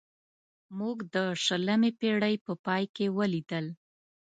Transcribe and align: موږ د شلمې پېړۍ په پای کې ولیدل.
موږ 0.77 0.97
د 1.13 1.15
شلمې 1.45 1.91
پېړۍ 1.99 2.35
په 2.45 2.53
پای 2.65 2.83
کې 2.95 3.05
ولیدل. 3.17 3.65